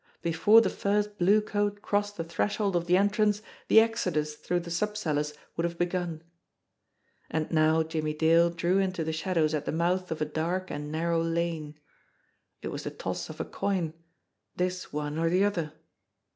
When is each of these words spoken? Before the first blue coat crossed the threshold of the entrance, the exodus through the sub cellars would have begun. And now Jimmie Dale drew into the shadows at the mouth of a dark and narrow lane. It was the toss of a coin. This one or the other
Before 0.23 0.61
the 0.61 0.69
first 0.71 1.19
blue 1.19 1.41
coat 1.41 1.83
crossed 1.83 2.17
the 2.17 2.23
threshold 2.23 2.75
of 2.75 2.87
the 2.87 2.97
entrance, 2.97 3.43
the 3.67 3.79
exodus 3.79 4.33
through 4.33 4.61
the 4.61 4.71
sub 4.71 4.97
cellars 4.97 5.35
would 5.55 5.63
have 5.63 5.77
begun. 5.77 6.23
And 7.29 7.51
now 7.51 7.83
Jimmie 7.83 8.15
Dale 8.15 8.49
drew 8.49 8.79
into 8.79 9.03
the 9.03 9.13
shadows 9.13 9.53
at 9.53 9.65
the 9.65 9.71
mouth 9.71 10.09
of 10.09 10.19
a 10.19 10.25
dark 10.25 10.71
and 10.71 10.91
narrow 10.91 11.21
lane. 11.21 11.77
It 12.63 12.69
was 12.69 12.83
the 12.85 12.89
toss 12.89 13.29
of 13.29 13.39
a 13.39 13.45
coin. 13.45 13.93
This 14.55 14.91
one 14.91 15.19
or 15.19 15.29
the 15.29 15.43
other 15.43 15.71